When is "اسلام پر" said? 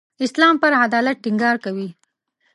0.25-0.71